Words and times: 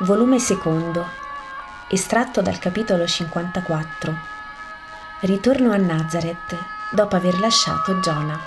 volume 0.00 0.38
secondo, 0.38 1.06
estratto 1.88 2.42
dal 2.42 2.58
capitolo 2.58 3.06
54. 3.06 4.14
Ritorno 5.20 5.72
a 5.72 5.76
Nazareth 5.78 6.54
dopo 6.90 7.16
aver 7.16 7.40
lasciato 7.40 7.98
Giona. 8.00 8.38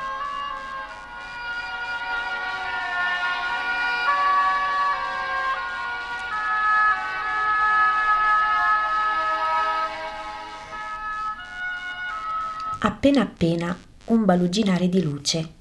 Appena 12.81 13.21
appena 13.23 13.75
un 14.06 14.23
baluginare 14.23 14.87
di 14.87 15.01
luce 15.01 15.54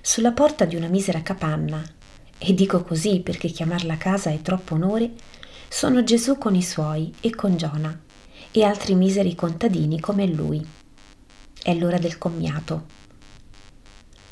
sulla 0.00 0.30
porta 0.30 0.64
di 0.64 0.76
una 0.76 0.88
misera 0.88 1.22
capanna, 1.22 1.82
e 2.38 2.54
dico 2.54 2.82
così 2.82 3.20
perché 3.20 3.48
chiamarla 3.48 3.96
casa 3.96 4.30
è 4.30 4.40
troppo 4.42 4.74
onore, 4.74 5.12
sono 5.68 6.04
Gesù 6.04 6.38
con 6.38 6.54
i 6.54 6.62
suoi 6.62 7.12
e 7.20 7.34
con 7.34 7.56
Giona 7.56 7.98
e 8.50 8.62
altri 8.62 8.94
miseri 8.94 9.34
contadini 9.34 9.98
come 10.00 10.26
lui. 10.26 10.64
È 11.62 11.74
l'ora 11.74 11.98
del 11.98 12.18
commiato. 12.18 12.86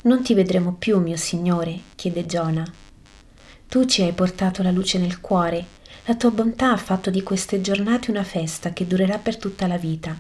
Non 0.03 0.23
ti 0.23 0.35
vedremo 0.35 0.75
più, 0.75 1.01
mio 1.01 1.17
Signore, 1.17 1.81
chiede 1.95 2.27
Giona. 2.27 2.65
Tu 3.69 3.85
ci 3.87 4.03
hai 4.03 4.13
portato 4.13 4.63
la 4.63 4.71
luce 4.71 4.99
nel 4.99 5.21
cuore, 5.21 5.67
la 6.05 6.15
tua 6.15 6.31
bontà 6.31 6.73
ha 6.73 6.77
fatto 6.77 7.11
di 7.11 7.23
queste 7.23 7.61
giornate 7.61 8.11
una 8.11 8.25
festa 8.25 8.73
che 8.73 8.87
durerà 8.87 9.19
per 9.19 9.37
tutta 9.37 9.67
la 9.67 9.79
vita. 9.79 10.17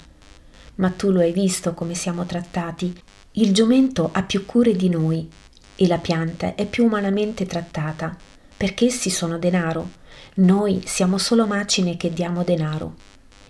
Ma 0.76 0.90
tu 0.90 1.10
lo 1.10 1.20
hai 1.20 1.32
visto 1.32 1.74
come 1.74 1.94
siamo 1.94 2.24
trattati. 2.24 2.94
Il 3.32 3.52
giumento 3.52 4.10
ha 4.12 4.22
più 4.22 4.46
cure 4.46 4.74
di 4.74 4.88
noi 4.88 5.28
e 5.76 5.86
la 5.86 5.98
pianta 5.98 6.54
è 6.54 6.66
più 6.66 6.84
umanamente 6.84 7.46
trattata, 7.46 8.16
perché 8.56 8.86
essi 8.86 9.10
sono 9.10 9.38
denaro. 9.38 9.90
Noi 10.34 10.82
siamo 10.84 11.18
solo 11.18 11.46
macine 11.46 11.96
che 11.96 12.12
diamo 12.12 12.42
denaro 12.42 12.94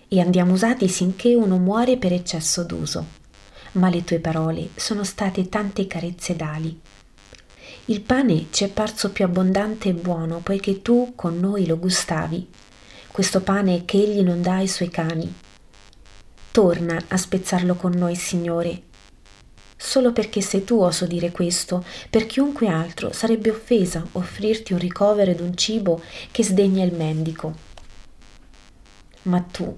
e 0.09 0.21
andiamo 0.21 0.53
usati 0.53 0.89
sinché 0.89 1.35
uno 1.35 1.59
muore 1.59 1.97
per 1.97 2.13
eccesso 2.13 2.65
d'uso. 2.65 3.21
Ma 3.73 3.89
le 3.89 4.05
tue 4.05 4.19
parole 4.19 4.71
sono 4.75 5.05
state 5.05 5.49
tante 5.49 5.87
carezze 5.87 6.37
d'ali. 6.37 6.81
Il 7.87 8.03
pane 8.03 8.47
ci 8.51 8.65
è 8.65 8.69
parso 8.69 9.11
più 9.11 9.25
abbondante 9.25 9.89
e 9.89 9.95
buono, 9.95 10.41
poiché 10.41 10.83
tu 10.83 11.15
con 11.17 11.41
noi 11.41 11.67
lo 11.67 11.79
gustavi, 11.79 12.49
questo 13.11 13.41
pane 13.41 13.85
che 13.85 13.99
egli 13.99 14.23
non 14.23 14.41
dà 14.41 14.57
ai 14.57 14.69
suoi 14.69 14.89
cani. 14.89 15.33
Torna 16.51 17.03
a 17.09 17.17
spezzarlo 17.17 17.75
con 17.75 17.93
noi, 17.93 18.15
Signore, 18.15 18.83
Solo 19.85 20.13
perché 20.13 20.41
sei 20.41 20.63
tu 20.63 20.81
oso 20.81 21.07
dire 21.07 21.33
questo, 21.33 21.85
per 22.09 22.27
chiunque 22.27 22.69
altro 22.69 23.13
sarebbe 23.13 23.51
offesa 23.51 24.07
offrirti 24.13 24.73
un 24.73 24.79
ricovero 24.79 25.33
ed 25.33 25.41
un 25.41 25.57
cibo 25.57 26.01
che 26.31 26.45
sdegna 26.45 26.85
il 26.85 26.95
mendico. 26.95 27.53
Ma 29.23 29.41
tu, 29.41 29.77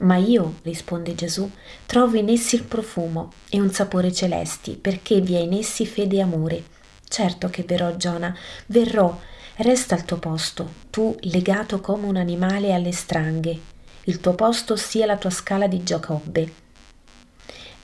ma 0.00 0.16
io, 0.16 0.56
risponde 0.62 1.14
Gesù, 1.14 1.50
trovo 1.86 2.18
in 2.18 2.28
essi 2.28 2.56
il 2.56 2.64
profumo 2.64 3.32
e 3.48 3.58
un 3.58 3.72
sapore 3.72 4.12
celesti, 4.12 4.72
perché 4.72 5.22
vi 5.22 5.34
è 5.34 5.40
in 5.40 5.54
essi 5.54 5.86
fede 5.86 6.16
e 6.16 6.20
amore. 6.20 6.64
Certo 7.08 7.48
che 7.48 7.62
verrò, 7.62 7.96
Giona, 7.96 8.36
verrò, 8.66 9.18
resta 9.56 9.94
al 9.94 10.04
tuo 10.04 10.18
posto, 10.18 10.70
tu 10.90 11.16
legato 11.20 11.80
come 11.80 12.06
un 12.06 12.16
animale 12.16 12.74
alle 12.74 12.92
stranghe. 12.92 13.58
Il 14.04 14.20
tuo 14.20 14.34
posto 14.34 14.76
sia 14.76 15.06
la 15.06 15.16
tua 15.16 15.30
scala 15.30 15.66
di 15.66 15.82
Giacobbe 15.82 16.62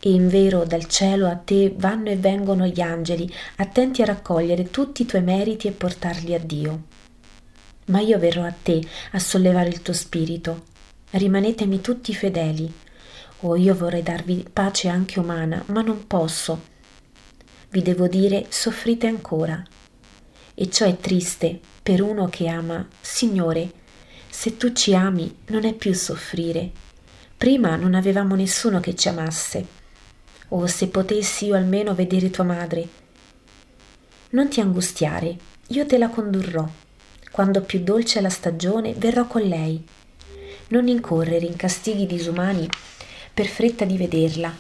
e 0.01 0.11
in 0.11 0.29
vero 0.29 0.65
dal 0.65 0.87
cielo 0.87 1.29
a 1.29 1.37
te 1.37 1.75
vanno 1.77 2.09
e 2.09 2.17
vengono 2.17 2.67
gli 2.67 2.81
angeli, 2.81 3.31
attenti 3.57 4.01
a 4.01 4.07
raccogliere 4.07 4.71
tutti 4.71 5.03
i 5.03 5.07
tuoi 5.07 5.23
meriti 5.23 5.69
e 5.69 5.73
portarli 5.73 6.35
a 6.35 6.39
Dio. 6.39 6.85
Ma 7.87 8.01
io 8.01 8.19
verrò 8.19 8.45
a 8.45 8.55
te 8.63 8.81
a 9.13 9.19
sollevare 9.19 9.69
il 9.69 9.83
tuo 9.83 9.93
spirito. 9.93 10.65
Rimanetemi 11.11 11.81
tutti 11.83 12.15
fedeli. 12.15 12.73
Oh, 13.41 13.57
io 13.57 13.75
vorrei 13.75 14.03
darvi 14.03 14.47
pace 14.51 14.89
anche 14.89 15.19
umana, 15.19 15.63
ma 15.67 15.83
non 15.83 16.07
posso. 16.07 16.69
Vi 17.69 17.83
devo 17.83 18.07
dire, 18.09 18.47
soffrite 18.49 19.07
ancora. 19.07 19.63
E 20.55 20.71
ciò 20.71 20.87
è 20.87 20.97
triste 20.97 21.61
per 21.83 22.01
uno 22.01 22.27
che 22.29 22.49
ama, 22.49 22.87
Signore, 23.01 23.73
se 24.29 24.57
tu 24.57 24.73
ci 24.73 24.95
ami 24.95 25.35
non 25.49 25.65
è 25.65 25.75
più 25.75 25.93
soffrire. 25.93 26.71
Prima 27.37 27.77
non 27.77 27.95
avevamo 27.95 28.35
nessuno 28.35 28.81
che 28.81 28.95
ci 28.95 29.09
amasse 29.09 29.79
Oh, 30.53 30.67
se 30.67 30.89
potessi 30.89 31.47
io 31.47 31.55
almeno 31.55 31.95
vedere 31.95 32.29
tua 32.29 32.43
madre. 32.43 32.89
Non 34.31 34.49
ti 34.49 34.61
angustiare, 34.61 35.37
io 35.69 35.87
te 35.87 35.97
la 35.97 36.09
condurrò. 36.09 36.69
Quando 37.31 37.61
più 37.63 37.79
dolce 37.85 38.19
è 38.19 38.23
la 38.23 38.31
stagione, 38.31 38.93
verrò 38.95 39.29
con 39.29 39.43
lei. 39.43 39.81
Non 40.69 40.89
incorrere 40.89 41.47
in 41.47 41.55
castighi 41.55 42.05
disumani 42.05 42.69
per 43.33 43.47
fretta 43.47 43.85
di 43.85 43.97
vederla. 43.97 44.53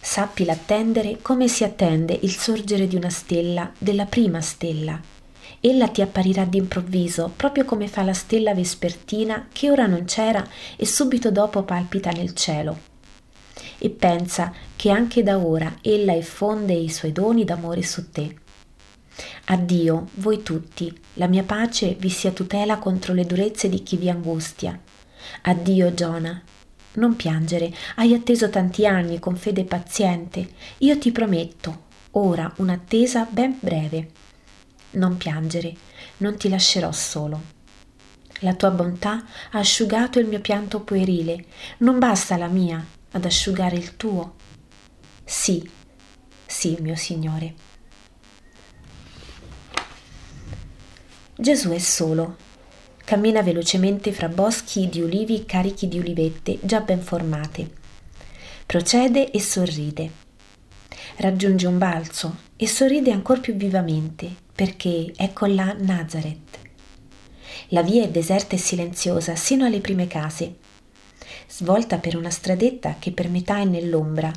Sappila 0.00 0.54
attendere 0.54 1.18
come 1.22 1.46
si 1.46 1.62
attende 1.62 2.18
il 2.22 2.34
sorgere 2.34 2.88
di 2.88 2.96
una 2.96 3.10
stella, 3.10 3.72
della 3.78 4.06
prima 4.06 4.40
stella. 4.40 5.00
Ella 5.60 5.86
ti 5.88 6.02
apparirà 6.02 6.44
d'improvviso, 6.44 7.32
proprio 7.36 7.64
come 7.64 7.86
fa 7.86 8.02
la 8.02 8.14
stella 8.14 8.52
vespertina 8.52 9.46
che 9.52 9.70
ora 9.70 9.86
non 9.86 10.06
c'era 10.06 10.44
e 10.74 10.84
subito 10.86 11.30
dopo 11.30 11.62
palpita 11.62 12.10
nel 12.10 12.34
cielo 12.34 12.89
e 13.82 13.88
pensa 13.88 14.52
che 14.76 14.90
anche 14.90 15.22
da 15.22 15.38
ora 15.38 15.78
ella 15.80 16.14
effonde 16.14 16.74
i 16.74 16.90
suoi 16.90 17.12
doni 17.12 17.44
d'amore 17.44 17.82
su 17.82 18.10
te. 18.10 18.36
Addio, 19.46 20.08
voi 20.14 20.42
tutti, 20.42 20.96
la 21.14 21.26
mia 21.26 21.42
pace 21.42 21.96
vi 21.98 22.10
sia 22.10 22.30
tutela 22.30 22.78
contro 22.78 23.14
le 23.14 23.24
durezze 23.24 23.68
di 23.68 23.82
chi 23.82 23.96
vi 23.96 24.10
angustia. 24.10 24.78
Addio, 25.42 25.92
Giona. 25.94 26.42
Non 26.92 27.16
piangere, 27.16 27.72
hai 27.96 28.14
atteso 28.14 28.50
tanti 28.50 28.86
anni 28.86 29.18
con 29.18 29.36
fede 29.36 29.64
paziente. 29.64 30.48
Io 30.78 30.98
ti 30.98 31.12
prometto, 31.12 31.84
ora 32.12 32.52
un'attesa 32.56 33.26
ben 33.30 33.56
breve. 33.60 34.10
Non 34.92 35.16
piangere, 35.16 35.72
non 36.18 36.36
ti 36.36 36.48
lascerò 36.48 36.90
solo. 36.92 37.58
La 38.40 38.54
tua 38.54 38.70
bontà 38.70 39.24
ha 39.52 39.58
asciugato 39.58 40.18
il 40.18 40.26
mio 40.26 40.40
pianto 40.40 40.80
puerile, 40.80 41.44
non 41.78 41.98
basta 41.98 42.36
la 42.36 42.48
mia, 42.48 42.84
ad 43.12 43.24
asciugare 43.24 43.76
il 43.76 43.96
tuo? 43.96 44.34
Sì, 45.24 45.68
sì, 46.46 46.76
mio 46.80 46.96
Signore. 46.96 47.54
Gesù 51.36 51.70
è 51.70 51.78
solo. 51.78 52.36
Cammina 53.04 53.42
velocemente 53.42 54.12
fra 54.12 54.28
boschi 54.28 54.88
di 54.88 55.00
ulivi 55.00 55.44
carichi 55.46 55.88
di 55.88 55.98
ulivette 55.98 56.58
già 56.60 56.80
ben 56.80 57.00
formate. 57.00 57.70
Procede 58.66 59.30
e 59.30 59.40
sorride. 59.40 60.10
Raggiunge 61.16 61.66
un 61.66 61.78
balzo 61.78 62.36
e 62.56 62.66
sorride 62.66 63.10
ancor 63.10 63.40
più 63.40 63.54
vivamente 63.54 64.30
perché 64.54 65.12
ecco 65.16 65.46
là 65.46 65.74
Nazareth. 65.78 66.58
La 67.68 67.82
via 67.82 68.04
è 68.04 68.08
deserta 68.08 68.56
e 68.56 68.58
silenziosa 68.58 69.34
sino 69.34 69.64
alle 69.64 69.80
prime 69.80 70.06
case 70.06 70.56
svolta 71.50 71.98
per 71.98 72.16
una 72.16 72.30
stradetta 72.30 72.96
che 72.98 73.10
per 73.10 73.28
metà 73.28 73.58
è 73.58 73.64
nell'ombra. 73.64 74.30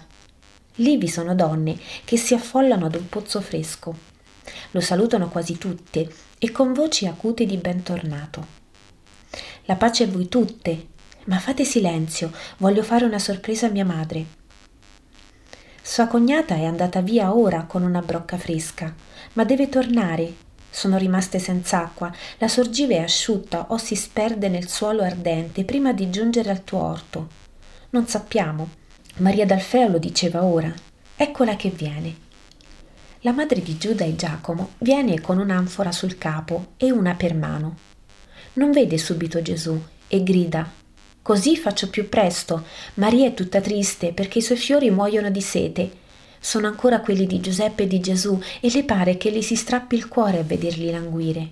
Lì 0.77 0.97
vi 0.97 1.07
sono 1.07 1.35
donne 1.35 1.77
che 2.03 2.17
si 2.17 2.33
affollano 2.33 2.87
ad 2.87 2.95
un 2.95 3.07
pozzo 3.07 3.39
fresco. 3.39 3.95
Lo 4.71 4.81
salutano 4.81 5.29
quasi 5.29 5.57
tutte 5.57 6.11
e 6.39 6.51
con 6.51 6.73
voci 6.73 7.05
acute 7.05 7.45
di 7.45 7.57
bentornato. 7.57 8.61
La 9.65 9.75
pace 9.75 10.05
a 10.05 10.07
voi 10.07 10.27
tutte, 10.27 10.87
ma 11.25 11.37
fate 11.37 11.63
silenzio, 11.63 12.31
voglio 12.57 12.83
fare 12.83 13.05
una 13.05 13.19
sorpresa 13.19 13.67
a 13.67 13.69
mia 13.69 13.85
madre. 13.85 14.41
Sua 15.81 16.07
cognata 16.07 16.55
è 16.55 16.65
andata 16.65 17.01
via 17.01 17.35
ora 17.35 17.65
con 17.65 17.83
una 17.83 18.01
brocca 18.01 18.37
fresca, 18.37 18.93
ma 19.33 19.43
deve 19.45 19.69
tornare 19.69 20.33
sono 20.73 20.97
rimaste 20.97 21.37
senza 21.37 21.83
acqua, 21.83 22.11
la 22.39 22.47
sorgive 22.47 22.95
è 22.95 23.01
asciutta 23.01 23.67
o 23.69 23.77
si 23.77 23.95
sperde 23.95 24.49
nel 24.49 24.67
suolo 24.67 25.03
ardente 25.03 25.63
prima 25.63 25.93
di 25.93 26.09
giungere 26.09 26.49
al 26.49 26.63
tuo 26.63 26.81
orto. 26.81 27.27
Non 27.91 28.07
sappiamo. 28.07 28.69
Maria 29.17 29.45
d'Alfeo 29.45 29.87
lo 29.87 29.99
diceva 29.99 30.43
ora. 30.43 30.73
Eccola 31.15 31.55
che 31.55 31.69
viene. 31.69 32.15
La 33.19 33.33
madre 33.33 33.61
di 33.61 33.77
Giuda 33.77 34.03
e 34.03 34.15
Giacomo 34.15 34.71
viene 34.79 35.21
con 35.21 35.37
un'anfora 35.37 35.91
sul 35.91 36.17
capo 36.17 36.73
e 36.77 36.91
una 36.91 37.13
per 37.13 37.35
mano. 37.35 37.77
Non 38.53 38.71
vede 38.71 38.97
subito 38.97 39.43
Gesù 39.43 39.79
e 40.07 40.23
grida 40.23 40.81
Così 41.23 41.55
faccio 41.55 41.89
più 41.89 42.09
presto. 42.09 42.65
Maria 42.95 43.27
è 43.27 43.33
tutta 43.33 43.61
triste 43.61 44.11
perché 44.11 44.39
i 44.39 44.41
suoi 44.41 44.57
fiori 44.57 44.91
muoiono 44.91 45.29
di 45.29 45.39
sete 45.39 45.89
sono 46.43 46.67
ancora 46.67 46.99
quelli 46.99 47.25
di 47.25 47.39
Giuseppe 47.39 47.83
e 47.83 47.87
di 47.87 48.01
Gesù 48.01 48.37
e 48.59 48.69
le 48.69 48.83
pare 48.83 49.15
che 49.15 49.31
gli 49.31 49.41
si 49.41 49.55
strappi 49.55 49.95
il 49.95 50.09
cuore 50.09 50.39
a 50.39 50.43
vederli 50.43 50.91
languire. 50.91 51.49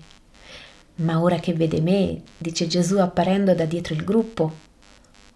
Ma 0.96 1.18
ora 1.18 1.36
che 1.36 1.54
vede 1.54 1.80
me, 1.80 2.20
dice 2.36 2.66
Gesù 2.66 2.98
apparendo 2.98 3.54
da 3.54 3.64
dietro 3.64 3.94
il 3.94 4.04
gruppo. 4.04 4.52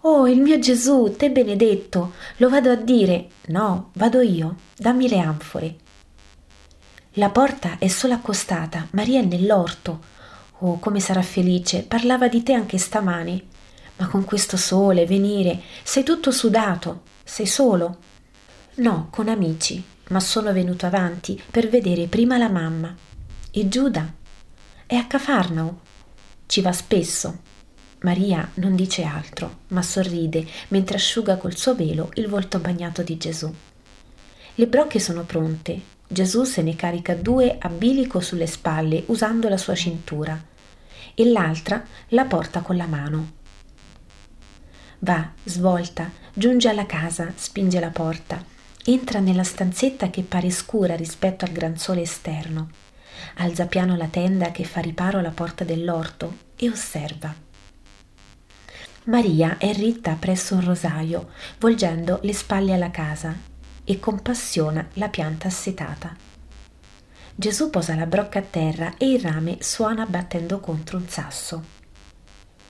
Oh, 0.03 0.29
il 0.29 0.43
mio 0.43 0.59
Gesù, 0.59 1.15
te 1.17 1.31
benedetto, 1.31 2.13
lo 2.37 2.51
vado 2.51 2.71
a 2.71 2.75
dire. 2.75 3.29
No, 3.47 3.93
vado 3.95 4.21
io, 4.21 4.57
dammi 4.77 5.09
le 5.09 5.19
anfore. 5.21 5.77
La 7.13 7.31
porta 7.31 7.79
è 7.79 7.89
solo 7.89 8.13
accostata, 8.13 8.87
Maria 8.91 9.21
è 9.21 9.25
nell'orto. 9.25 10.01
Oh, 10.59 10.79
come 10.79 11.01
sarà 11.01 11.23
felice, 11.23 11.83
parlava 11.83 12.29
di 12.29 12.43
te 12.43 12.53
anche 12.53 12.77
stamani. 12.77 13.43
Ma 13.97 14.07
con 14.07 14.27
questo 14.27 14.59
sole, 14.59 15.07
venire, 15.07 15.63
sei 15.83 16.03
tutto 16.03 16.31
sudato, 16.31 17.05
sei 17.25 17.47
solo. 17.47 17.97
No, 18.79 19.09
con 19.11 19.29
amici, 19.29 19.83
ma 20.09 20.21
sono 20.21 20.53
venuto 20.53 20.85
avanti 20.85 21.43
per 21.51 21.71
vedere 21.71 22.09
prima 22.09 22.37
la 22.37 22.51
mamma. 22.51 22.95
E 23.51 23.69
Giuda? 23.69 24.13
È 24.85 24.95
a 24.95 25.07
Cafarnao. 25.07 25.81
Ci 26.45 26.61
va 26.61 26.73
spesso. 26.73 27.39
Maria 28.01 28.51
non 28.57 28.77
dice 28.77 29.03
altro, 29.03 29.61
ma 29.69 29.81
sorride 29.81 30.47
mentre 30.69 30.97
asciuga 30.97 31.39
col 31.39 31.57
suo 31.57 31.75
velo 31.75 32.11
il 32.17 32.29
volto 32.29 32.59
bagnato 32.59 33.03
di 33.03 33.17
Gesù. 33.17 33.51
Le 34.57 34.67
brocche 34.67 35.01
sono 35.01 35.23
pronte. 35.23 35.81
Gesù 36.07 36.45
se 36.45 36.61
ne 36.61 36.77
carica 36.77 37.15
due 37.15 37.57
a 37.59 37.71
bilico 37.71 38.21
sulle 38.21 38.47
spalle 38.47 39.05
usando 39.07 39.49
la 39.49 39.57
sua 39.57 39.75
cintura 39.75 40.39
e 41.15 41.25
l'altra 41.25 41.83
la 42.09 42.27
porta 42.27 42.61
con 42.61 42.77
la 42.77 42.87
mano. 42.87 43.33
Va, 44.99 45.33
svolta, 45.45 46.11
giunge 46.35 46.69
alla 46.69 46.85
casa, 46.85 47.33
spinge 47.35 47.81
la 47.81 47.91
porta, 47.91 48.55
entra 48.87 49.19
nella 49.19 49.45
stanzetta 49.45 50.11
che 50.11 50.23
pare 50.23 50.51
scura 50.51 50.95
rispetto 50.95 51.45
al 51.45 51.53
gran 51.53 51.77
sole 51.77 52.03
esterno, 52.03 52.71
alza 53.37 53.67
piano 53.67 53.97
la 53.97 54.07
tenda 54.07 54.53
che 54.53 54.65
fa 54.65 54.81
riparo 54.81 55.19
alla 55.19 55.31
porta 55.31 55.65
dell'orto 55.65 56.37
e 56.57 56.69
osserva. 56.69 57.35
Maria 59.05 59.59
è 59.59 59.73
ritta 59.73 60.17
presso 60.19 60.55
un 60.55 60.65
rosaio, 60.65 61.31
volgendo 61.59 62.19
le 62.23 62.33
spalle 62.33 62.75
alla 62.75 62.91
casa 62.91 63.35
e 63.85 64.01
compassiona 64.01 64.89
la 64.95 65.09
pianta 65.09 65.49
assetata. 65.49 66.15
Gesù 67.35 67.71
posa 67.71 67.95
la 67.95 68.07
brocca 68.07 68.39
a 68.39 68.43
terra 68.43 68.95
e 68.97 69.11
il 69.11 69.21
rame 69.21 69.59
suona 69.61 70.07
battendo 70.07 70.59
contro 70.59 70.97
un 70.97 71.09
sasso. 71.09 71.63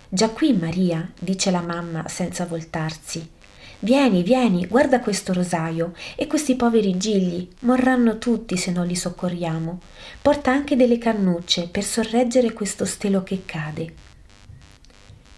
Già 0.08 0.28
qui, 0.30 0.52
Maria, 0.52 1.10
dice 1.18 1.50
la 1.50 1.60
mamma 1.60 2.06
senza 2.08 2.46
voltarsi. 2.46 3.34
Vieni, 3.78 4.22
vieni, 4.22 4.66
guarda 4.66 5.00
questo 5.00 5.32
rosaio 5.32 5.92
e 6.16 6.26
questi 6.26 6.56
poveri 6.56 6.96
gigli 6.96 7.48
morranno 7.60 8.18
tutti 8.18 8.56
se 8.56 8.70
non 8.70 8.86
li 8.86 8.96
soccorriamo. 8.96 9.80
Porta 10.22 10.50
anche 10.50 10.76
delle 10.76 10.98
cannucce 10.98 11.68
per 11.68 11.84
sorreggere 11.84 12.52
questo 12.52 12.84
stelo 12.84 13.22
che 13.22 13.42
cade. 13.44 13.94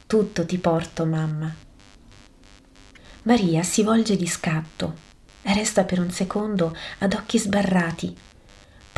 Tutto 0.06 0.46
ti 0.46 0.58
porto, 0.58 1.05
mamma. 1.05 1.55
Maria 3.23 3.62
si 3.62 3.82
volge 3.82 4.17
di 4.17 4.26
scatto. 4.26 5.06
Resta 5.43 5.84
per 5.84 5.99
un 5.99 6.11
secondo 6.11 6.76
ad 6.99 7.14
occhi 7.14 7.38
sbarrati, 7.38 8.17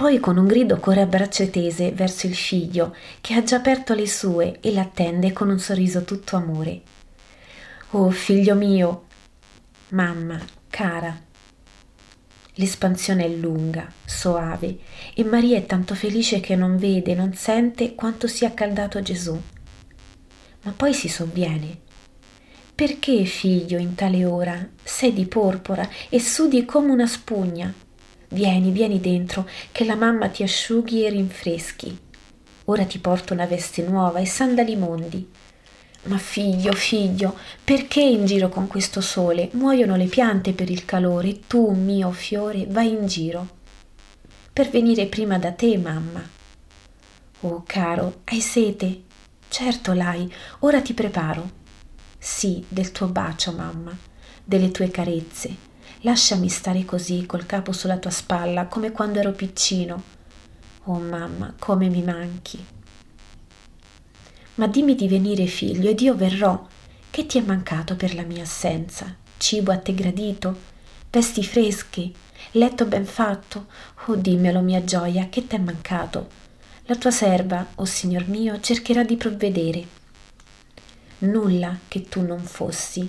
poi 0.01 0.19
con 0.19 0.39
un 0.39 0.47
grido 0.47 0.79
corre 0.79 1.03
a 1.03 1.07
braccia 1.07 1.45
tese 1.49 1.93
verso 1.93 2.27
il 2.27 2.35
figlio, 2.35 2.97
che 3.21 3.35
ha 3.35 3.43
già 3.43 3.57
aperto 3.57 3.93
le 3.93 4.09
sue 4.09 4.57
e 4.61 4.73
l'attende 4.73 5.33
con 5.33 5.51
un 5.51 5.59
sorriso 5.59 6.05
tutto 6.05 6.37
amore. 6.37 6.81
Oh 7.91 8.09
figlio 8.09 8.55
mio, 8.55 9.09
mamma, 9.91 10.41
cara. 10.69 11.19
L'espansione 12.55 13.25
è 13.25 13.29
lunga, 13.29 13.91
soave, 14.05 14.79
e 15.15 15.25
Maria 15.25 15.57
è 15.57 15.67
tanto 15.67 15.95
felice 15.95 16.41
che 16.41 16.57
non 16.57 16.77
vede, 16.77 17.15
non 17.15 17.35
sente 17.35 17.95
quanto 17.95 18.27
sia 18.27 18.53
caldato 18.53 19.01
Gesù. 19.03 19.41
Ma 20.63 20.73
poi 20.73 20.93
si 20.93 21.09
sovviene. 21.09 21.79
Perché, 22.75 23.25
figlio, 23.25 23.79
in 23.79 23.95
tale 23.95 24.25
ora 24.25 24.69
sei 24.83 25.13
di 25.13 25.27
porpora 25.27 25.89
e 26.09 26.21
sudi 26.21 26.65
come 26.65 26.91
una 26.93 27.07
spugna? 27.07 27.73
Vieni, 28.29 28.71
vieni 28.71 29.01
dentro, 29.01 29.49
che 29.73 29.85
la 29.85 29.97
mamma 29.97 30.29
ti 30.29 30.43
asciughi 30.43 31.05
e 31.05 31.11
rinfreschi. 31.11 31.99
Ora 32.67 32.85
ti 32.85 32.99
porto 32.99 33.33
una 33.33 33.47
veste 33.47 33.83
nuova 33.83 34.21
e 34.21 34.27
sandali 34.27 34.77
mondi. 34.77 35.29
Ma 36.05 36.19
figlio, 36.19 36.73
figlio, 36.73 37.37
perché 37.63 38.01
in 38.01 38.25
giro 38.25 38.49
con 38.49 38.67
questo 38.67 39.01
sole? 39.01 39.51
Muoiono 39.53 39.97
le 39.97 40.07
piante 40.07 40.53
per 40.53 40.71
il 40.71 40.85
calore 40.85 41.41
tu, 41.47 41.71
mio 41.73 42.11
fiore, 42.11 42.67
vai 42.69 42.89
in 42.89 43.07
giro. 43.07 43.59
Per 44.53 44.71
venire 44.71 45.07
prima 45.07 45.39
da 45.39 45.53
te, 45.53 45.77
mamma. 45.77 46.27
Oh, 47.41 47.63
caro, 47.67 48.21
hai 48.25 48.41
sete? 48.41 49.03
Certo 49.49 49.93
l'hai, 49.93 50.33
ora 50.61 50.81
ti 50.81 50.95
preparo. 50.95 51.59
Sì, 52.19 52.65
del 52.69 52.93
tuo 52.93 53.07
bacio, 53.09 53.53
mamma, 53.53 53.97
delle 54.45 54.71
tue 54.71 54.91
carezze, 54.91 55.69
Lasciami 56.03 56.49
stare 56.49 56.87
così 56.87 57.27
col 57.27 57.45
capo 57.45 57.73
sulla 57.73 57.99
tua 57.99 58.11
spalla 58.11 58.69
come 58.69 58.91
quando 58.91 59.19
ero 59.19 59.33
piccino. 59.33 60.03
Oh 60.85 60.99
mamma, 60.99 61.53
come 61.59 61.91
mi 61.91 62.03
manchi. 62.03 62.65
Ma 64.61 64.67
dimmi 64.67 64.95
di 64.95 65.09
venire 65.09 65.47
figlio 65.47 65.89
ed 65.89 66.03
io 66.03 66.15
verrò. 66.15 66.67
Che 67.09 67.25
ti 67.25 67.39
è 67.39 67.41
mancato 67.41 67.97
per 67.97 68.15
la 68.15 68.25
mia 68.25 68.43
assenza? 68.43 69.17
Cibo 69.39 69.73
a 69.73 69.79
te 69.79 69.95
gradito? 69.95 70.55
Vesti 71.11 71.43
fresche? 71.43 72.11
Letto 72.53 72.85
ben 72.85 73.07
fatto? 73.07 73.69
Oh 74.05 74.17
dimmelo 74.17 74.61
mia 74.61 74.85
gioia, 74.85 75.29
che 75.31 75.47
t'è 75.47 75.57
mancato? 75.57 76.29
La 76.85 76.97
tua 76.97 77.11
serva, 77.11 77.69
oh 77.77 77.87
signor 77.87 78.29
mio, 78.29 78.61
cercherà 78.61 79.03
di 79.03 79.17
provvedere. 79.17 79.87
Nulla 81.21 81.79
che 81.89 82.03
tu 82.03 82.21
non 82.21 82.41
fossi, 82.41 83.09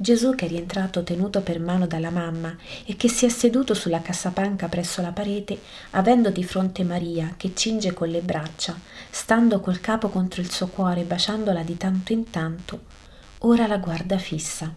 Gesù 0.00 0.36
che 0.36 0.44
è 0.44 0.48
rientrato 0.48 1.02
tenuto 1.02 1.40
per 1.40 1.58
mano 1.58 1.88
dalla 1.88 2.10
mamma 2.10 2.56
e 2.86 2.94
che 2.94 3.08
si 3.08 3.26
è 3.26 3.28
seduto 3.28 3.74
sulla 3.74 4.00
cassapanca 4.00 4.68
presso 4.68 5.02
la 5.02 5.10
parete, 5.10 5.60
avendo 5.90 6.30
di 6.30 6.44
fronte 6.44 6.84
Maria 6.84 7.34
che 7.36 7.50
cinge 7.52 7.92
con 7.92 8.06
le 8.06 8.20
braccia, 8.20 8.78
stando 9.10 9.58
col 9.58 9.80
capo 9.80 10.08
contro 10.08 10.40
il 10.40 10.52
suo 10.52 10.68
cuore, 10.68 11.02
baciandola 11.02 11.64
di 11.64 11.76
tanto 11.76 12.12
in 12.12 12.30
tanto, 12.30 12.82
ora 13.38 13.66
la 13.66 13.78
guarda 13.78 14.18
fissa. 14.18 14.72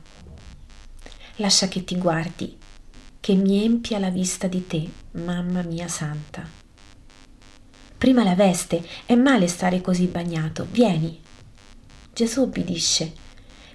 Lascia 1.35 1.67
che 1.67 1.83
ti 1.83 2.00
guardi, 2.00 2.57
che 3.19 3.35
mi 3.35 3.63
empia 3.63 4.00
la 4.00 4.09
vista 4.09 4.47
di 4.47 4.65
te, 4.65 4.89
mamma 5.12 5.62
mia 5.62 5.88
santa. 5.88 6.44
Prima 7.95 8.24
la 8.24 8.33
veste, 8.33 8.83
è 9.06 9.13
male 9.13 9.47
stare 9.47 9.81
così 9.81 10.07
bagnato, 10.07 10.65
vieni. 10.71 11.21
Gesù 12.12 12.41
obbedisce 12.41 13.29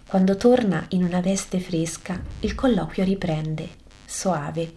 quando 0.09 0.37
torna 0.37 0.87
in 0.91 1.03
una 1.03 1.21
veste 1.21 1.59
fresca, 1.59 2.23
il 2.41 2.55
colloquio 2.55 3.03
riprende, 3.03 3.69
soave. 4.05 4.75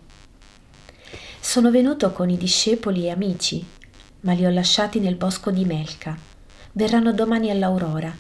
Sono 1.40 1.70
venuto 1.70 2.12
con 2.12 2.32
i 2.32 2.38
discepoli 2.38 3.06
e 3.06 3.12
amici, 3.12 3.64
ma 4.22 4.34
li 4.34 4.44
ho 4.44 4.50
lasciati 4.50 5.00
nel 5.00 5.16
bosco 5.16 5.52
di 5.52 5.66
Melca. 5.66 6.18
Verranno 6.72 7.14
domani 7.14 7.52
all'aurora. 7.52 8.12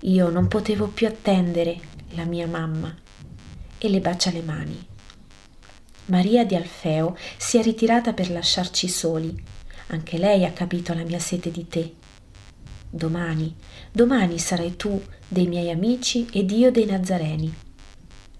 Io 0.00 0.30
non 0.30 0.48
potevo 0.48 0.88
più 0.88 1.06
attendere 1.06 1.78
la 2.10 2.24
mia 2.24 2.48
mamma. 2.48 2.92
E 3.78 3.88
le 3.88 4.00
bacia 4.00 4.32
le 4.32 4.42
mani. 4.42 4.86
Maria 6.06 6.44
di 6.44 6.56
Alfeo 6.56 7.16
si 7.36 7.58
è 7.58 7.62
ritirata 7.62 8.14
per 8.14 8.30
lasciarci 8.30 8.88
soli. 8.88 9.32
Anche 9.88 10.18
lei 10.18 10.44
ha 10.44 10.50
capito 10.50 10.92
la 10.92 11.04
mia 11.04 11.20
sete 11.20 11.52
di 11.52 11.68
te. 11.68 11.94
Domani, 12.90 13.54
domani 13.92 14.40
sarai 14.40 14.74
tu 14.76 15.00
dei 15.32 15.46
miei 15.46 15.70
amici 15.70 16.28
ed 16.30 16.50
io 16.50 16.70
dei 16.70 16.84
Nazareni. 16.84 17.52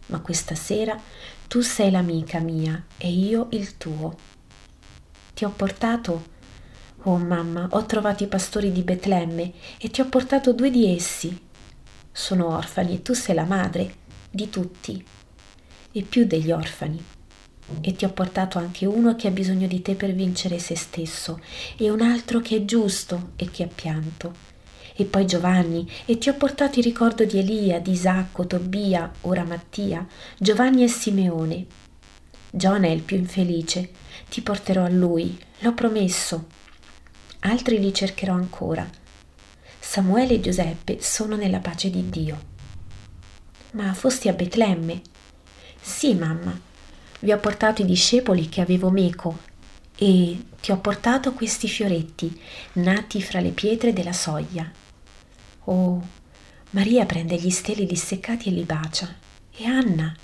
Ma 0.06 0.20
questa 0.20 0.54
sera 0.54 1.00
tu 1.48 1.62
sei 1.62 1.90
l'amica 1.90 2.38
mia 2.38 2.84
e 2.98 3.10
io 3.10 3.48
il 3.52 3.78
tuo. 3.78 4.14
Ti 5.32 5.44
ho 5.46 5.50
portato, 5.50 6.24
oh 7.04 7.16
mamma, 7.16 7.66
ho 7.70 7.86
trovato 7.86 8.24
i 8.24 8.26
pastori 8.26 8.70
di 8.70 8.82
Betlemme 8.82 9.52
e 9.78 9.88
ti 9.88 10.02
ho 10.02 10.06
portato 10.06 10.52
due 10.52 10.70
di 10.70 10.94
essi. 10.94 11.34
Sono 12.12 12.48
orfani 12.54 12.96
e 12.96 13.02
tu 13.02 13.14
sei 13.14 13.34
la 13.34 13.44
madre 13.44 13.94
di 14.30 14.50
tutti 14.50 15.02
e 15.92 16.02
più 16.02 16.26
degli 16.26 16.52
orfani. 16.52 17.02
E 17.80 17.92
ti 17.94 18.04
ho 18.04 18.12
portato 18.12 18.58
anche 18.58 18.84
uno 18.84 19.16
che 19.16 19.28
ha 19.28 19.30
bisogno 19.30 19.66
di 19.66 19.80
te 19.80 19.94
per 19.94 20.12
vincere 20.12 20.58
se 20.58 20.76
stesso 20.76 21.40
e 21.78 21.88
un 21.88 22.02
altro 22.02 22.40
che 22.40 22.56
è 22.56 22.64
giusto 22.66 23.30
e 23.36 23.50
che 23.50 23.62
ha 23.62 23.68
pianto 23.74 24.51
e 24.94 25.04
poi 25.04 25.26
Giovanni, 25.26 25.90
e 26.04 26.18
ti 26.18 26.28
ho 26.28 26.34
portato 26.34 26.78
il 26.78 26.84
ricordo 26.84 27.24
di 27.24 27.38
Elia, 27.38 27.80
di 27.80 27.92
Isacco, 27.92 28.46
Tobia, 28.46 29.10
ora 29.22 29.44
Mattia, 29.44 30.06
Giovanni 30.38 30.84
e 30.84 30.88
Simeone. 30.88 31.66
Giona 32.50 32.86
è 32.86 32.90
il 32.90 33.02
più 33.02 33.16
infelice, 33.16 33.90
ti 34.28 34.42
porterò 34.42 34.84
a 34.84 34.90
lui, 34.90 35.38
l'ho 35.60 35.72
promesso. 35.72 36.46
Altri 37.40 37.78
li 37.80 37.92
cercherò 37.92 38.34
ancora. 38.34 38.88
Samuele 39.78 40.34
e 40.34 40.40
Giuseppe 40.40 40.98
sono 41.00 41.36
nella 41.36 41.60
pace 41.60 41.90
di 41.90 42.08
Dio. 42.08 42.50
Ma 43.72 43.92
fosti 43.94 44.28
a 44.28 44.32
Betlemme? 44.32 45.00
Sì, 45.80 46.14
mamma. 46.14 46.58
Vi 47.20 47.32
ho 47.32 47.38
portato 47.38 47.82
i 47.82 47.86
discepoli 47.86 48.48
che 48.48 48.60
avevo 48.60 48.90
meco 48.90 49.38
e 49.96 50.44
ti 50.60 50.72
ho 50.72 50.78
portato 50.78 51.32
questi 51.32 51.68
fioretti 51.68 52.40
nati 52.74 53.22
fra 53.22 53.40
le 53.40 53.50
pietre 53.50 53.92
della 53.92 54.12
soglia. 54.12 54.70
Oh, 55.64 56.02
Maria 56.70 57.06
prende 57.06 57.36
gli 57.36 57.50
steli 57.50 57.86
disseccati 57.86 58.48
e 58.48 58.52
li 58.52 58.64
bacia. 58.64 59.14
E 59.54 59.64
Anna? 59.64 60.14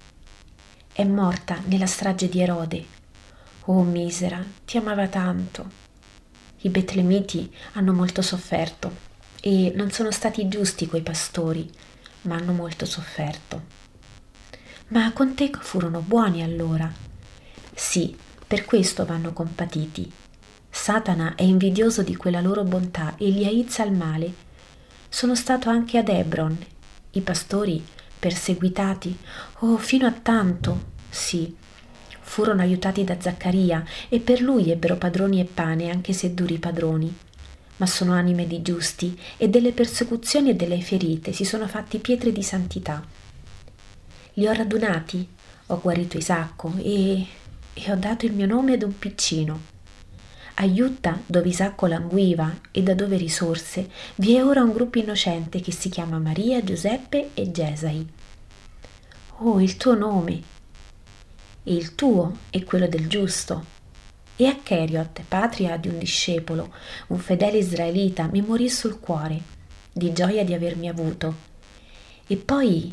È 0.92 1.04
morta 1.04 1.61
nella 1.66 1.87
strage 1.87 2.28
di 2.28 2.40
Erode. 2.40 2.85
Oh, 3.66 3.83
misera, 3.83 4.45
ti 4.64 4.76
amava 4.78 5.07
tanto. 5.07 5.71
I 6.62 6.71
betlemiti 6.71 7.54
hanno 7.75 7.92
molto 7.92 8.21
sofferto 8.21 9.07
e 9.40 9.73
non 9.76 9.92
sono 9.92 10.11
stati 10.11 10.49
giusti 10.49 10.88
quei 10.88 11.02
pastori, 11.02 11.71
ma 12.23 12.35
hanno 12.35 12.52
molto 12.52 12.85
sofferto. 12.85 13.62
Ma 14.88 15.12
con 15.12 15.35
te 15.35 15.52
furono 15.61 16.00
buoni 16.00 16.42
allora. 16.42 16.90
Sì, 17.75 18.16
per 18.45 18.64
questo 18.64 19.04
vanno 19.04 19.33
compatiti. 19.33 20.11
Satana 20.68 21.37
è 21.37 21.42
invidioso 21.42 22.02
di 22.02 22.16
quella 22.16 22.40
loro 22.40 22.64
bontà 22.64 23.14
e 23.16 23.28
li 23.28 23.45
aizza 23.45 23.83
al 23.85 23.92
male. 23.92 24.47
Sono 25.09 25.35
stato 25.35 25.71
anche 25.71 25.99
ad 25.99 26.09
Hebron. 26.09 26.57
I 27.12 27.21
pastori 27.23 27.83
perseguitati, 28.19 29.17
oh, 29.61 29.79
fino 29.79 30.07
a 30.07 30.12
tanto, 30.12 30.97
sì, 31.09 31.57
furono 32.21 32.61
aiutati 32.61 33.05
da 33.05 33.19
Zaccaria 33.19 33.83
e 34.09 34.21
per 34.21 34.43
lui 34.43 34.71
ebbero 34.71 34.97
padroni 34.97 35.41
e 35.41 35.45
pane, 35.45 35.91
anche 35.91 36.12
se 36.12 36.35
duri 36.35 36.59
padroni. 36.59 37.17
Ma 37.79 37.87
sono 37.87 38.12
anime 38.12 38.47
di 38.47 38.61
giusti 38.61 39.19
e 39.38 39.49
delle 39.49 39.73
persecuzioni 39.73 40.50
e 40.50 40.55
delle 40.55 40.81
ferite 40.81 41.33
si 41.33 41.45
sono 41.45 41.67
fatti 41.67 41.99
pietre 41.99 42.31
di 42.31 42.43
santità. 42.43 43.03
Li 44.35 44.47
ho 44.47 44.53
radunati, 44.53 45.27
ho 45.69 45.81
guarito 45.81 46.19
Isacco 46.19 46.75
e, 46.79 47.27
e 47.73 47.91
ho 47.91 47.97
dato 47.97 48.27
il 48.27 48.35
mio 48.35 48.47
nome 48.47 48.75
ad 48.75 48.83
un 48.83 48.97
piccino. 48.99 49.77
A 50.61 50.65
Iutta, 50.65 51.21
dove 51.25 51.50
Isacco 51.50 51.87
languiva 51.87 52.53
e 52.73 52.83
da 52.83 52.93
dove 52.93 53.17
risorse, 53.17 53.88
vi 54.17 54.35
è 54.35 54.45
ora 54.45 54.62
un 54.62 54.73
gruppo 54.73 54.99
innocente 54.99 55.61
che 55.61 55.71
si 55.71 55.88
chiama 55.88 56.19
Maria, 56.19 56.65
Giuseppe 56.65 57.31
e 57.35 57.53
Gesai. 57.53 58.05
Oh, 59.38 59.61
il 59.61 59.77
tuo 59.77 59.95
nome, 59.95 60.43
e 61.62 61.75
il 61.75 61.95
tuo 61.95 62.38
è 62.50 62.65
quello 62.65 62.88
del 62.88 63.07
giusto. 63.07 63.77
E 64.35 64.47
a 64.47 64.57
Cheriot, 64.61 65.23
patria 65.29 65.77
di 65.77 65.88
un 65.88 65.99
discepolo, 65.99 66.75
un 67.09 67.19
fedele 67.19 67.59
israelita, 67.59 68.29
mi 68.33 68.41
morì 68.41 68.69
sul 68.69 68.99
cuore, 68.99 69.41
di 69.93 70.12
gioia 70.12 70.45
di 70.45 70.55
avermi 70.55 70.88
avuto. 70.88 71.37
E 72.27 72.37
poi, 72.37 72.93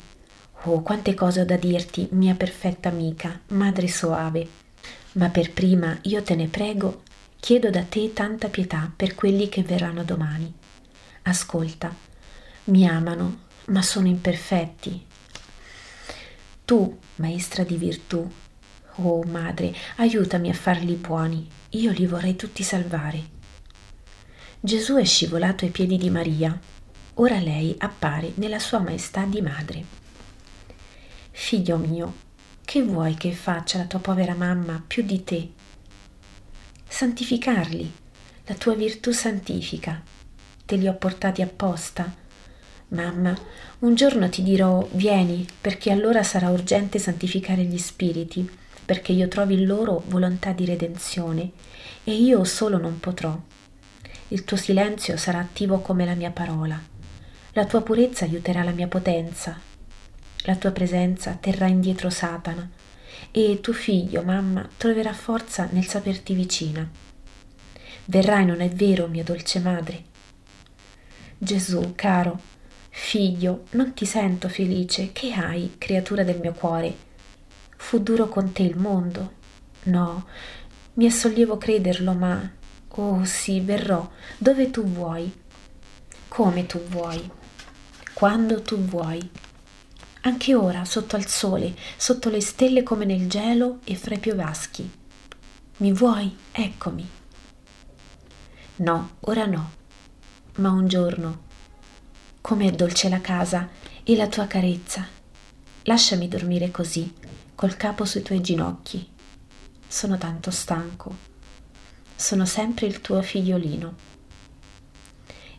oh, 0.65 0.81
quante 0.83 1.15
cose 1.15 1.41
ho 1.41 1.45
da 1.45 1.57
dirti, 1.57 2.09
mia 2.11 2.35
perfetta 2.35 2.89
amica, 2.89 3.39
madre 3.47 3.87
soave. 3.87 4.47
Ma 5.13 5.29
per 5.29 5.51
prima 5.51 5.97
io 6.03 6.21
te 6.21 6.35
ne 6.35 6.47
prego, 6.47 7.01
chiedo 7.45 7.69
da 7.69 7.83
te 7.83 8.11
tanta 8.11 8.49
pietà 8.49 8.91
per 8.95 9.13
quelli 9.13 9.49
che 9.49 9.61
verranno 9.61 10.03
domani. 10.03 10.51
Ascolta, 11.21 11.95
mi 12.63 12.87
amano, 12.87 13.41
ma 13.65 13.83
sono 13.83 14.07
imperfetti. 14.07 15.05
Tu, 16.65 16.97
maestra 17.17 17.63
di 17.63 17.77
virtù, 17.77 18.27
Oh 18.95 19.21
madre, 19.25 19.71
aiutami 19.97 20.49
a 20.49 20.55
farli 20.55 20.95
buoni, 20.95 21.47
io 21.69 21.91
li 21.91 22.07
vorrei 22.07 22.35
tutti 22.35 22.63
salvare. 22.63 23.23
Gesù 24.59 24.95
è 24.95 25.05
scivolato 25.05 25.65
ai 25.65 25.71
piedi 25.71 25.97
di 25.97 26.09
Maria. 26.09 26.59
Ora 27.13 27.37
lei 27.37 27.75
appare 27.77 28.31
nella 28.37 28.57
sua 28.57 28.79
maestà 28.79 29.23
di 29.23 29.41
madre. 29.41 29.85
Figlio 31.29 31.77
mio, 31.77 32.15
che 32.65 32.81
vuoi 32.81 33.13
che 33.13 33.33
faccia 33.33 33.77
la 33.77 33.85
tua 33.85 33.99
povera 33.99 34.33
mamma 34.33 34.83
più 34.87 35.03
di 35.03 35.23
te? 35.23 35.49
Santificarli. 36.97 37.91
La 38.45 38.53
tua 38.53 38.73
virtù 38.73 39.11
santifica. 39.11 40.01
Te 40.65 40.77
li 40.77 40.87
ho 40.87 40.93
portati 40.93 41.41
apposta. 41.41 42.09
Mamma, 42.87 43.37
un 43.79 43.95
giorno 43.95 44.29
ti 44.29 44.41
dirò 44.41 44.87
vieni, 44.93 45.45
perché 45.59 45.91
allora 45.91 46.23
sarà 46.23 46.47
urgente 46.51 46.97
santificare 46.97 47.63
gli 47.63 47.77
spiriti 47.77 48.49
perché 48.85 49.11
io 49.11 49.27
trovi 49.27 49.55
in 49.55 49.65
loro 49.65 50.03
volontà 50.07 50.53
di 50.53 50.63
redenzione 50.63 51.51
e 52.05 52.13
io 52.13 52.45
solo 52.45 52.77
non 52.77 52.97
potrò. 53.01 53.37
Il 54.29 54.45
tuo 54.45 54.55
silenzio 54.55 55.17
sarà 55.17 55.39
attivo 55.39 55.79
come 55.79 56.05
la 56.05 56.15
mia 56.15 56.31
parola. 56.31 56.81
La 57.51 57.65
tua 57.65 57.81
purezza 57.81 58.23
aiuterà 58.23 58.63
la 58.63 58.71
mia 58.71 58.87
potenza. 58.87 59.59
La 60.45 60.55
tua 60.55 60.71
presenza 60.71 61.37
terrà 61.41 61.67
indietro 61.67 62.09
Satana 62.09 62.84
e 63.31 63.59
tuo 63.61 63.73
figlio, 63.73 64.23
mamma, 64.23 64.67
troverà 64.77 65.13
forza 65.13 65.67
nel 65.71 65.85
saperti 65.85 66.33
vicina. 66.33 66.89
Verrai, 68.05 68.45
non 68.45 68.61
è 68.61 68.69
vero, 68.69 69.07
mia 69.07 69.23
dolce 69.23 69.59
madre? 69.59 70.03
Gesù, 71.37 71.93
caro, 71.95 72.39
figlio, 72.89 73.65
non 73.71 73.93
ti 73.93 74.05
sento 74.05 74.47
felice. 74.47 75.11
Che 75.11 75.33
hai, 75.33 75.75
creatura 75.77 76.23
del 76.23 76.39
mio 76.39 76.53
cuore? 76.53 76.95
Fu 77.77 77.99
duro 77.99 78.27
con 78.29 78.51
te 78.51 78.63
il 78.63 78.77
mondo? 78.77 79.33
No, 79.83 80.25
mi 80.93 81.05
è 81.05 81.09
sollievo 81.09 81.57
crederlo, 81.57 82.13
ma... 82.13 82.51
Oh 82.97 83.25
sì, 83.25 83.59
verrò, 83.59 84.09
dove 84.37 84.71
tu 84.71 84.83
vuoi, 84.85 85.29
come 86.29 86.65
tu 86.65 86.79
vuoi, 86.79 87.29
quando 88.13 88.61
tu 88.61 88.77
vuoi. 88.77 89.29
Anche 90.25 90.55
ora, 90.55 90.85
sotto 90.85 91.15
al 91.15 91.27
sole, 91.27 91.75
sotto 91.97 92.31
le 92.31 92.41
stelle 92.41 92.81
come 92.81 93.05
nel 93.05 93.29
gelo 93.29 93.77
e 93.83 93.95
fra 93.95 94.15
i 94.15 94.19
piovaschi. 94.19 94.91
Mi 95.77 95.93
vuoi? 95.93 96.35
Eccomi. 96.51 97.07
No, 98.77 99.17
ora 99.19 99.45
no, 99.45 99.71
ma 100.55 100.71
un 100.71 100.87
giorno. 100.87 101.43
Com'è 102.41 102.71
dolce 102.71 103.07
la 103.07 103.21
casa 103.21 103.69
e 104.03 104.15
la 104.15 104.27
tua 104.27 104.47
carezza. 104.47 105.07
Lasciami 105.83 106.27
dormire 106.27 106.71
così, 106.71 107.13
col 107.53 107.77
capo 107.77 108.03
sui 108.03 108.23
tuoi 108.23 108.41
ginocchi. 108.41 109.07
Sono 109.87 110.17
tanto 110.17 110.49
stanco. 110.49 111.15
Sono 112.15 112.45
sempre 112.45 112.87
il 112.87 112.99
tuo 112.99 113.21
figliolino. 113.21 113.95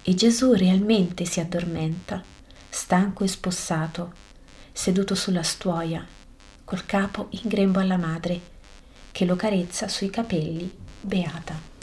E 0.03 0.15
Gesù 0.15 0.55
realmente 0.55 1.25
si 1.25 1.39
addormenta, 1.39 2.21
stanco 2.69 3.23
e 3.23 3.29
spossato, 3.29 4.25
seduto 4.77 5.15
sulla 5.15 5.43
stuoia, 5.43 6.07
col 6.63 6.85
capo 6.85 7.29
in 7.31 7.41
grembo 7.45 7.81
alla 7.81 7.97
madre, 7.97 8.39
che 9.11 9.25
lo 9.25 9.35
carezza 9.35 9.89
sui 9.89 10.11
capelli, 10.11 10.71
beata. 11.01 11.76